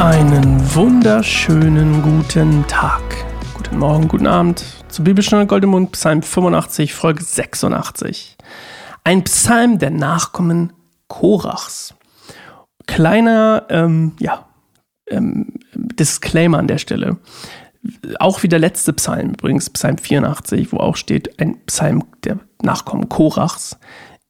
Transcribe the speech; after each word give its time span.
Einen 0.00 0.74
wunderschönen 0.74 2.00
guten 2.00 2.66
Tag, 2.66 3.02
guten 3.52 3.76
Morgen, 3.76 4.08
guten 4.08 4.26
Abend 4.26 4.64
zu 4.88 5.04
Bibelstunde 5.04 5.46
Goldemund, 5.46 5.92
Psalm 5.92 6.22
85, 6.22 6.94
Folge 6.94 7.22
86. 7.22 8.38
Ein 9.04 9.24
Psalm 9.24 9.78
der 9.78 9.90
Nachkommen 9.90 10.72
Korachs. 11.08 11.94
Kleiner, 12.86 13.66
ähm, 13.68 14.12
ja, 14.18 14.46
ähm, 15.06 15.52
Disclaimer 15.74 16.60
an 16.60 16.66
der 16.66 16.78
Stelle. 16.78 17.18
Auch 18.20 18.42
wie 18.42 18.48
der 18.48 18.58
letzte 18.58 18.94
Psalm, 18.94 19.32
übrigens 19.32 19.68
Psalm 19.68 19.98
84, 19.98 20.72
wo 20.72 20.78
auch 20.78 20.96
steht, 20.96 21.38
ein 21.38 21.60
Psalm 21.66 22.04
der 22.24 22.38
Nachkommen 22.62 23.10
Korachs, 23.10 23.78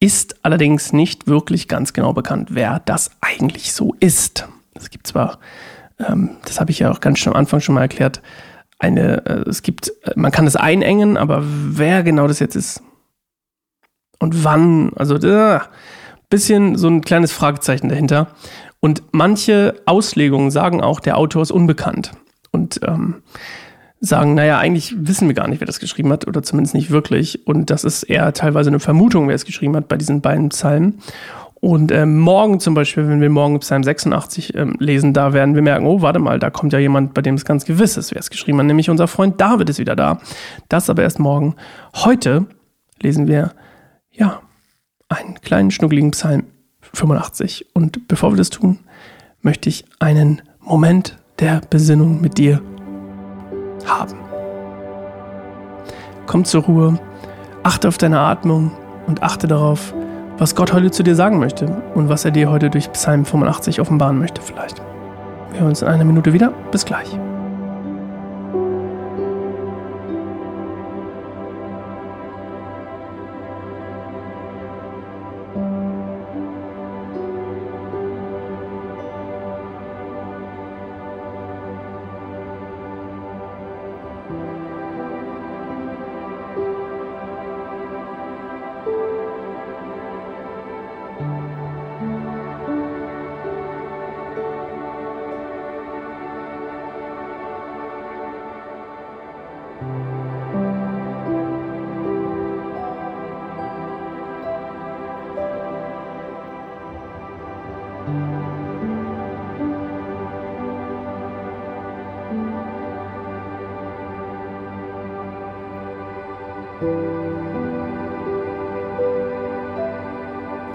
ist 0.01 0.45
allerdings 0.45 0.93
nicht 0.93 1.29
wirklich 1.29 1.69
ganz 1.69 1.93
genau 1.93 2.13
bekannt, 2.13 2.49
wer 2.51 2.81
das 2.81 3.13
eigentlich 3.21 3.73
so 3.73 3.95
ist. 4.01 4.49
Es 4.81 4.91
gibt 4.91 5.07
zwar, 5.07 5.39
ähm, 5.99 6.31
das 6.45 6.61
habe 6.61 6.71
ich 6.71 6.79
ja 6.79 6.91
auch 6.91 7.01
ganz 7.01 7.27
am 7.27 7.35
Anfang 7.35 7.61
schon 7.61 7.75
mal 7.75 7.83
erklärt, 7.83 8.23
eine, 8.79 9.27
äh, 9.27 9.49
es 9.49 9.63
gibt, 9.63 9.93
äh, 10.05 10.13
man 10.17 10.33
kann 10.33 10.47
es 10.47 10.57
einengen, 10.57 11.17
aber 11.17 11.43
wer 11.45 12.03
genau 12.03 12.27
das 12.27 12.39
jetzt 12.39 12.57
ist 12.57 12.83
und 14.19 14.45
wann, 14.45 14.93
also 14.97 15.17
äh, 15.17 15.61
bisschen 16.31 16.77
so 16.77 16.89
ein 16.89 17.03
kleines 17.03 17.33
Fragezeichen 17.33 17.89
dahinter. 17.89 18.29
Und 18.79 19.03
manche 19.13 19.75
Auslegungen 19.85 20.51
sagen 20.51 20.81
auch, 20.81 21.01
der 21.01 21.19
Autor 21.19 21.43
ist 21.43 21.51
unbekannt. 21.51 22.13
Und 22.53 22.81
ähm, 22.87 23.23
sagen, 24.01 24.35
naja, 24.35 24.59
eigentlich 24.59 24.95
wissen 24.97 25.29
wir 25.29 25.35
gar 25.35 25.49
nicht, 25.49 25.61
wer 25.61 25.67
das 25.67 25.81
geschrieben 25.81 26.11
hat, 26.11 26.27
oder 26.27 26.43
zumindest 26.43 26.75
nicht 26.75 26.91
wirklich. 26.91 27.47
Und 27.47 27.69
das 27.69 27.85
ist 27.85 28.05
eher 28.05 28.33
teilweise 28.33 28.71
eine 28.71 28.81
Vermutung, 28.81 29.29
wer 29.29 29.35
es 29.35 29.45
geschrieben 29.45 29.77
hat 29.77 29.89
bei 29.89 29.97
diesen 29.97 30.23
beiden 30.23 30.49
Psalmen. 30.49 31.01
Und 31.61 31.93
ähm, 31.93 32.19
morgen 32.19 32.59
zum 32.59 32.73
Beispiel, 32.73 33.07
wenn 33.07 33.21
wir 33.21 33.29
morgen 33.29 33.61
Psalm 33.61 33.85
86 33.85 34.55
ähm, 34.55 34.77
lesen, 34.79 35.13
da 35.13 35.35
werden 35.35 35.55
wir 35.55 35.61
merken, 35.61 35.87
oh, 35.87 36.01
warte 36.01 36.19
mal, 36.19 36.39
da 36.39 36.49
kommt 36.49 36.73
ja 36.73 36.79
jemand, 36.79 37.13
bei 37.13 37.21
dem 37.21 37.35
es 37.35 37.45
ganz 37.45 37.67
gewiss 37.67 37.99
ist, 37.99 38.13
wer 38.13 38.19
es 38.19 38.31
geschrieben 38.31 38.59
hat, 38.59 38.67
nämlich 38.67 38.89
unser 38.89 39.07
Freund 39.09 39.39
David 39.41 39.69
ist 39.69 39.79
wieder 39.79 39.95
da. 39.95 40.21
Das 40.71 40.89
aber 40.89 41.03
erst 41.03 41.19
morgen. 41.19 41.57
Heute 41.95 42.47
lesen 43.03 43.29
wir, 43.29 43.53
ja, 44.11 44.41
einen 45.11 45.41
kleinen, 45.43 45.71
schnuckeligen 45.71 46.13
Psalm 46.13 46.45
85. 46.95 47.67
Und 47.75 48.09
bevor 48.09 48.33
wir 48.33 48.39
das 48.39 48.49
tun, 48.49 48.79
möchte 49.43 49.69
ich 49.69 49.85
einen 49.99 50.41
Moment 50.61 51.19
der 51.41 51.61
Besinnung 51.69 52.23
mit 52.23 52.39
dir 52.39 52.63
haben. 53.87 54.17
Komm 56.27 56.45
zur 56.45 56.63
Ruhe, 56.63 57.01
achte 57.63 57.89
auf 57.89 57.99
deine 57.99 58.21
Atmung 58.21 58.73
und 59.07 59.23
achte 59.23 59.47
darauf, 59.47 59.93
was 60.41 60.55
Gott 60.55 60.73
heute 60.73 60.91
zu 60.91 61.03
dir 61.03 61.15
sagen 61.15 61.39
möchte 61.39 61.67
und 61.95 62.09
was 62.09 62.25
er 62.25 62.31
dir 62.31 62.51
heute 62.51 62.71
durch 62.71 62.91
Psalm 62.93 63.27
85 63.27 63.79
offenbaren 63.81 64.19
möchte 64.19 64.41
vielleicht. 64.41 64.81
Wir 65.53 65.61
hören 65.61 65.69
uns 65.69 65.83
in 65.83 65.89
einer 65.89 66.05
Minute 66.05 66.33
wieder. 66.33 66.53
Bis 66.73 66.87
gleich. 66.87 67.19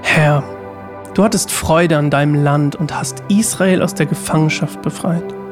Herr, 0.02 0.44
du 1.14 1.24
hattest 1.24 1.52
Freude 1.52 1.98
an 1.98 2.10
deinem 2.10 2.36
Land 2.36 2.76
und 2.76 2.98
hast 2.98 3.24
Israel 3.28 3.82
aus 3.82 3.96
der 3.96 4.06
Gefangenschaft 4.06 4.82
befreit. 4.82 5.45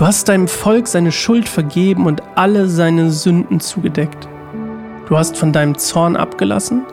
Du 0.00 0.06
hast 0.06 0.30
deinem 0.30 0.48
Volk 0.48 0.88
seine 0.88 1.12
Schuld 1.12 1.46
vergeben 1.46 2.06
und 2.06 2.22
alle 2.34 2.68
seine 2.68 3.10
Sünden 3.10 3.60
zugedeckt. 3.60 4.30
Du 5.06 5.18
hast 5.18 5.36
von 5.36 5.52
deinem 5.52 5.76
Zorn 5.76 6.16
abgelassen 6.16 6.86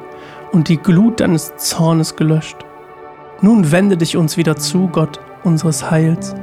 und 0.52 0.68
die 0.68 0.76
Glut 0.76 1.22
deines 1.22 1.56
Zornes 1.56 2.18
gelöscht. 2.18 2.58
Nun 3.40 3.72
wende 3.72 3.96
dich 3.96 4.18
uns 4.18 4.36
wieder 4.36 4.58
zu, 4.58 4.90
Gott 4.90 5.22
unseres 5.46 5.90
Heils, 5.90 6.36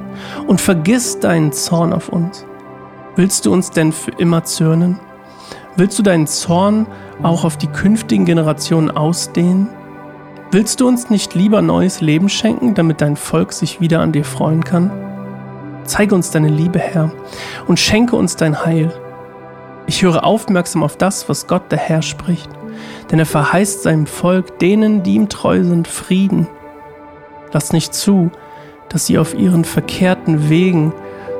und 0.47 0.59
vergiss 0.59 1.21
deinen 1.21 1.53
Zorn 1.53 1.93
auf 1.93 2.09
uns. 2.09 2.47
Willst 3.15 3.45
du 3.45 3.53
uns 3.53 3.69
denn 3.69 3.93
für 3.93 4.13
immer 4.13 4.45
zürnen? 4.45 4.99
Willst 5.77 5.99
du 5.99 6.03
deinen 6.03 6.27
Zorn 6.27 6.87
auch 7.23 7.45
auf 7.45 7.59
die 7.59 7.67
künftigen 7.67 8.25
Generationen 8.25 8.91
ausdehnen? 8.91 9.69
Willst 10.51 10.81
du 10.81 10.89
uns 10.89 11.11
nicht 11.11 11.35
lieber 11.35 11.61
neues 11.61 12.01
Leben 12.01 12.31
schenken, 12.31 12.73
damit 12.73 13.03
dein 13.03 13.17
Volk 13.17 13.53
sich 13.53 13.83
wieder 13.83 14.01
an 14.01 14.13
dir 14.13 14.25
freuen 14.25 14.65
kann? 14.65 15.04
Zeige 15.85 16.15
uns 16.15 16.31
deine 16.31 16.49
Liebe, 16.49 16.79
Herr, 16.79 17.13
und 17.67 17.79
schenke 17.79 18.17
uns 18.17 18.37
dein 18.37 18.65
Heil. 18.65 18.93
Ich 19.87 20.03
höre 20.03 20.25
aufmerksam 20.25 20.83
auf 20.83 20.97
das, 20.97 21.29
was 21.29 21.47
Gott 21.47 21.71
der 21.71 21.79
Herr 21.79 22.03
spricht, 22.03 22.49
denn 23.11 23.19
er 23.19 23.27
verheißt 23.27 23.83
seinem 23.83 24.07
Volk, 24.07 24.59
denen, 24.59 25.03
die 25.03 25.15
ihm 25.15 25.29
treu 25.29 25.63
sind, 25.63 25.87
Frieden. 25.87 26.49
Lass 27.53 27.73
nicht 27.73 27.95
zu, 27.95 28.31
dass 28.89 29.07
sie 29.07 29.19
auf 29.19 29.35
ihren 29.35 29.65
verkehrten 29.65 30.49
Wegen 30.49 30.93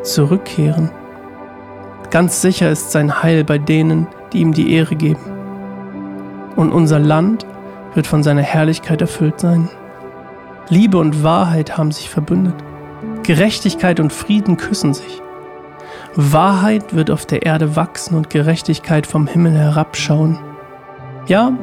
zurückkehren. 0.03 0.91
Ganz 2.11 2.43
sicher 2.43 2.71
ist 2.71 2.93
sein 2.93 3.23
Heil 3.23 3.45
bei 3.45 3.59
denen, 3.59 4.07
die 4.33 4.41
ihm 4.41 4.53
die 4.53 4.75
Ehre 4.75 4.95
geben. 4.95 5.21
Und 6.55 6.73
unser 6.73 6.99
Land 6.99 7.47
wird 7.95 8.07
von 8.07 8.23
seiner 8.23 8.43
Herrlichkeit 8.43 9.01
erfüllt 9.01 9.41
sein. 9.41 9.71
Liebe 10.69 10.99
und 10.99 11.25
Wahrheit 11.25 11.77
haben 11.77 11.93
sich 11.93 12.11
verbündet. 12.11 12.55
Gerechtigkeit 13.25 14.01
und 14.01 14.13
Frieden 14.13 14.57
küssen 14.57 14.95
sich. 14.95 15.21
Wahrheit 16.15 16.95
wird 16.95 17.11
auf 17.11 17.27
der 17.27 17.45
Erde 17.45 17.75
wachsen 17.75 18.15
und 18.15 18.31
Gerechtigkeit 18.31 19.07
vom 19.07 19.27
Himmel 19.27 19.53
herabschauen. 19.53 20.39
Ja, 21.27 21.57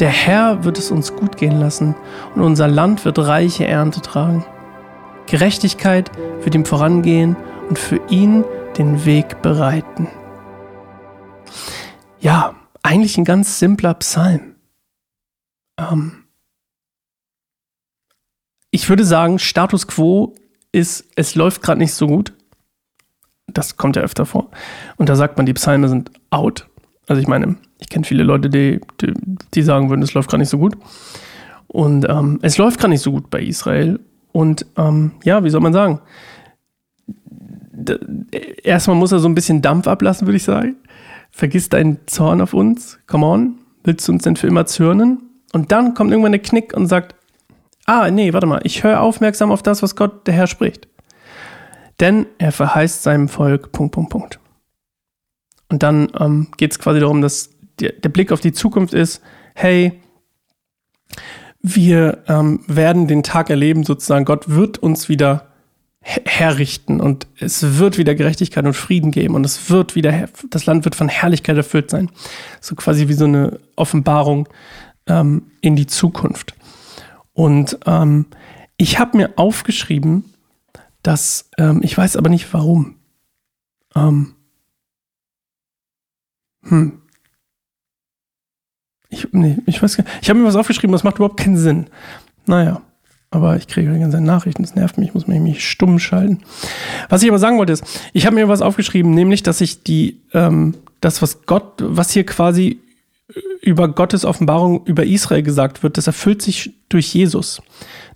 der 0.00 0.08
Herr 0.08 0.64
wird 0.64 0.78
es 0.78 0.90
uns 0.90 1.14
gut 1.14 1.36
gehen 1.36 1.60
lassen 1.60 1.94
und 2.34 2.42
unser 2.42 2.68
Land 2.68 3.04
wird 3.04 3.18
reiche 3.18 3.66
Ernte 3.66 4.00
tragen. 4.00 4.44
Gerechtigkeit 5.26 6.10
wird 6.42 6.54
ihm 6.54 6.64
vorangehen 6.64 7.36
und 7.68 7.78
für 7.78 8.00
ihn 8.08 8.44
den 8.78 9.04
Weg 9.04 9.42
bereiten. 9.42 10.08
Ja, 12.18 12.54
eigentlich 12.82 13.18
ein 13.18 13.24
ganz 13.24 13.58
simpler 13.58 13.94
Psalm. 13.94 14.56
Ähm 15.78 16.24
ich 18.70 18.88
würde 18.88 19.04
sagen, 19.04 19.38
Status 19.38 19.86
quo 19.86 20.34
ist, 20.74 21.06
es 21.16 21.34
läuft 21.34 21.62
gerade 21.62 21.78
nicht 21.78 21.94
so 21.94 22.06
gut. 22.06 22.32
Das 23.46 23.76
kommt 23.76 23.96
ja 23.96 24.02
öfter 24.02 24.26
vor. 24.26 24.50
Und 24.96 25.08
da 25.08 25.16
sagt 25.16 25.36
man, 25.36 25.46
die 25.46 25.54
Psalme 25.54 25.88
sind 25.88 26.10
out. 26.30 26.68
Also 27.06 27.20
ich 27.20 27.28
meine, 27.28 27.56
ich 27.78 27.88
kenne 27.88 28.04
viele 28.04 28.22
Leute, 28.22 28.50
die, 28.50 28.80
die, 29.00 29.12
die, 29.54 29.62
sagen 29.62 29.90
würden, 29.90 30.02
es 30.02 30.14
läuft 30.14 30.30
gerade 30.30 30.40
nicht 30.40 30.50
so 30.50 30.58
gut. 30.58 30.76
Und 31.68 32.08
ähm, 32.08 32.38
es 32.42 32.58
läuft 32.58 32.78
gerade 32.78 32.90
nicht 32.90 33.02
so 33.02 33.12
gut 33.12 33.30
bei 33.30 33.42
Israel. 33.42 34.00
Und 34.32 34.66
ähm, 34.76 35.12
ja, 35.24 35.44
wie 35.44 35.50
soll 35.50 35.60
man 35.60 35.72
sagen? 35.72 36.00
Erstmal 38.62 38.96
muss 38.96 39.12
er 39.12 39.18
so 39.18 39.28
ein 39.28 39.34
bisschen 39.34 39.62
Dampf 39.62 39.86
ablassen, 39.86 40.26
würde 40.26 40.36
ich 40.36 40.44
sagen 40.44 40.76
vergiss 41.34 41.68
deinen 41.68 41.98
Zorn 42.06 42.40
auf 42.40 42.54
uns, 42.54 43.00
come 43.08 43.26
on, 43.26 43.58
willst 43.82 44.06
du 44.06 44.12
uns 44.12 44.22
denn 44.22 44.36
für 44.36 44.46
immer 44.46 44.66
zürnen? 44.66 45.30
Und 45.52 45.72
dann 45.72 45.94
kommt 45.94 46.10
irgendwann 46.10 46.32
der 46.32 46.40
Knick 46.40 46.76
und 46.76 46.86
sagt, 46.86 47.16
ah, 47.86 48.10
nee, 48.10 48.32
warte 48.32 48.46
mal, 48.46 48.60
ich 48.64 48.82
höre 48.82 49.00
aufmerksam 49.00 49.50
auf 49.50 49.62
das, 49.62 49.82
was 49.82 49.96
Gott, 49.96 50.26
der 50.26 50.34
Herr, 50.34 50.46
spricht. 50.46 50.88
Denn 52.00 52.26
er 52.38 52.52
verheißt 52.52 53.02
seinem 53.02 53.28
Volk, 53.28 53.72
Punkt, 53.72 53.92
Punkt, 53.92 54.10
Punkt. 54.10 54.40
Und 55.68 55.82
dann 55.82 56.08
ähm, 56.18 56.48
geht 56.56 56.72
es 56.72 56.78
quasi 56.78 57.00
darum, 57.00 57.22
dass 57.22 57.50
der, 57.80 57.92
der, 57.92 58.08
Blick 58.08 58.32
auf 58.32 58.40
die 58.40 58.52
Zukunft 58.52 58.94
ist, 58.94 59.22
hey, 59.54 60.00
wir 61.60 62.22
ähm, 62.28 62.60
werden 62.66 63.08
den 63.08 63.22
Tag 63.22 63.50
erleben, 63.50 63.84
sozusagen, 63.84 64.24
Gott 64.24 64.48
wird 64.48 64.78
uns 64.78 65.08
wieder 65.08 65.48
herrichten 66.04 67.00
und 67.00 67.26
es 67.40 67.78
wird 67.78 67.96
wieder 67.96 68.14
Gerechtigkeit 68.14 68.66
und 68.66 68.74
Frieden 68.74 69.10
geben 69.10 69.34
und 69.34 69.44
es 69.46 69.70
wird 69.70 69.94
wieder, 69.94 70.28
das 70.50 70.66
Land 70.66 70.84
wird 70.84 70.94
von 70.94 71.08
Herrlichkeit 71.08 71.56
erfüllt 71.56 71.90
sein. 71.90 72.10
So 72.60 72.74
quasi 72.74 73.08
wie 73.08 73.14
so 73.14 73.24
eine 73.24 73.58
Offenbarung 73.74 74.46
ähm, 75.06 75.50
in 75.62 75.76
die 75.76 75.86
Zukunft. 75.86 76.54
Und 77.34 77.78
ähm, 77.84 78.26
ich 78.76 78.98
habe 78.98 79.16
mir 79.16 79.32
aufgeschrieben, 79.36 80.24
dass 81.02 81.50
ähm, 81.58 81.80
ich 81.82 81.96
weiß 81.96 82.16
aber 82.16 82.30
nicht 82.30 82.52
warum. 82.54 82.96
Ähm, 83.94 84.34
hm. 86.62 87.00
Ich, 89.10 89.28
nee, 89.32 89.58
ich 89.66 89.82
weiß 89.82 89.96
gar 89.96 90.04
nicht. 90.04 90.22
Ich 90.22 90.30
habe 90.30 90.40
mir 90.40 90.46
was 90.46 90.56
aufgeschrieben, 90.56 90.92
das 90.92 91.04
macht 91.04 91.16
überhaupt 91.16 91.38
keinen 91.38 91.56
Sinn. 91.56 91.86
Naja, 92.46 92.80
aber 93.30 93.56
ich 93.56 93.68
kriege 93.68 93.92
die 93.92 93.98
ganze 93.98 94.20
Nachrichten, 94.20 94.62
das 94.62 94.74
nervt 94.74 94.96
mich, 94.96 95.08
ich 95.08 95.14
muss 95.14 95.26
mich 95.26 95.68
stumm 95.68 95.98
schalten. 95.98 96.40
Was 97.08 97.22
ich 97.22 97.28
aber 97.28 97.38
sagen 97.38 97.58
wollte 97.58 97.72
ist, 97.72 97.84
ich 98.12 98.26
habe 98.26 98.36
mir 98.36 98.48
was 98.48 98.62
aufgeschrieben, 98.62 99.12
nämlich, 99.12 99.42
dass 99.42 99.60
ich 99.60 99.82
die, 99.82 100.20
ähm, 100.32 100.74
das, 101.00 101.20
was 101.20 101.42
Gott, 101.44 101.74
was 101.78 102.10
hier 102.10 102.24
quasi 102.24 102.80
über 103.64 103.88
Gottes 103.88 104.24
Offenbarung 104.24 104.84
über 104.84 105.04
Israel 105.04 105.42
gesagt 105.42 105.82
wird, 105.82 105.96
das 105.96 106.06
erfüllt 106.06 106.42
sich 106.42 106.74
durch 106.88 107.14
Jesus. 107.14 107.62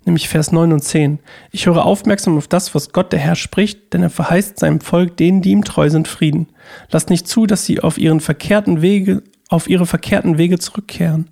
Nämlich 0.05 0.29
Vers 0.29 0.51
9 0.51 0.71
und 0.71 0.83
10. 0.83 1.19
Ich 1.51 1.65
höre 1.65 1.85
aufmerksam 1.85 2.37
auf 2.37 2.47
das, 2.47 2.75
was 2.75 2.91
Gott 2.91 3.11
der 3.11 3.19
Herr 3.19 3.35
spricht, 3.35 3.93
denn 3.93 4.03
er 4.03 4.09
verheißt 4.09 4.59
seinem 4.59 4.79
Volk, 4.79 5.17
denen, 5.17 5.41
die 5.41 5.51
ihm 5.51 5.63
treu 5.63 5.89
sind, 5.89 6.07
Frieden. 6.07 6.47
Lasst 6.91 7.09
nicht 7.09 7.27
zu, 7.27 7.47
dass 7.47 7.65
sie 7.65 7.81
auf 7.81 7.97
ihren 7.97 8.19
verkehrten 8.19 8.81
Wege, 8.81 9.23
auf 9.49 9.67
ihre 9.67 9.87
verkehrten 9.87 10.37
Wege 10.37 10.59
zurückkehren. 10.59 11.29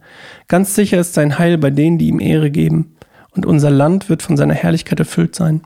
Ganz 0.47 0.73
sicher 0.73 0.99
ist 0.99 1.13
sein 1.13 1.37
Heil 1.37 1.57
bei 1.59 1.69
denen, 1.69 1.99
die 1.99 2.07
ihm 2.07 2.19
Ehre 2.19 2.49
geben. 2.49 2.95
Und 3.31 3.45
unser 3.45 3.69
Land 3.69 4.09
wird 4.09 4.23
von 4.23 4.35
seiner 4.35 4.55
Herrlichkeit 4.55 4.99
erfüllt 4.99 5.35
sein. 5.35 5.61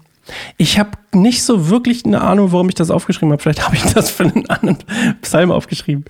Ich 0.58 0.78
habe 0.78 0.92
nicht 1.14 1.44
so 1.44 1.70
wirklich 1.70 2.06
eine 2.06 2.22
Ahnung, 2.22 2.52
warum 2.52 2.68
ich 2.68 2.76
das 2.76 2.92
aufgeschrieben 2.92 3.32
habe. 3.32 3.42
Vielleicht 3.42 3.66
habe 3.66 3.78
ich 3.78 3.84
das 3.94 4.12
für 4.12 4.24
einen 4.24 4.50
anderen 4.50 4.78
Psalm 5.22 5.52
aufgeschrieben. 5.52 6.04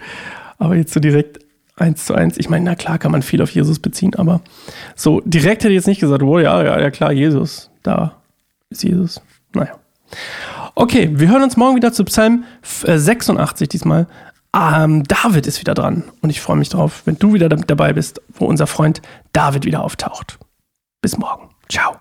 Aber 0.57 0.75
jetzt 0.75 0.93
so 0.93 0.99
direkt 0.99 1.39
eins 1.75 2.05
zu 2.05 2.13
eins. 2.13 2.37
Ich 2.37 2.49
meine, 2.49 2.65
na 2.65 2.75
klar 2.75 2.97
kann 2.97 3.11
man 3.11 3.21
viel 3.21 3.41
auf 3.41 3.51
Jesus 3.51 3.79
beziehen, 3.79 4.15
aber 4.15 4.41
so 4.95 5.21
direkt 5.25 5.63
hätte 5.63 5.69
ich 5.69 5.77
jetzt 5.77 5.87
nicht 5.87 6.01
gesagt, 6.01 6.23
oh 6.23 6.39
ja, 6.39 6.63
ja, 6.63 6.79
ja 6.79 6.91
klar, 6.91 7.11
Jesus, 7.11 7.69
da 7.83 8.17
ist 8.69 8.83
Jesus. 8.83 9.21
Naja. 9.53 9.75
Okay, 10.75 11.09
wir 11.13 11.29
hören 11.29 11.43
uns 11.43 11.57
morgen 11.57 11.75
wieder 11.75 11.93
zu 11.93 12.03
Psalm 12.05 12.45
86 12.63 13.65
äh, 13.65 13.69
diesmal. 13.69 14.07
Ähm, 14.53 15.03
David 15.03 15.47
ist 15.47 15.59
wieder 15.59 15.73
dran 15.73 16.03
und 16.21 16.29
ich 16.29 16.41
freue 16.41 16.57
mich 16.57 16.69
drauf, 16.69 17.03
wenn 17.05 17.17
du 17.17 17.33
wieder 17.33 17.47
dabei 17.49 17.93
bist, 17.93 18.21
wo 18.33 18.45
unser 18.45 18.67
Freund 18.67 19.01
David 19.31 19.65
wieder 19.65 19.83
auftaucht. 19.83 20.39
Bis 21.01 21.17
morgen. 21.17 21.49
Ciao. 21.69 22.00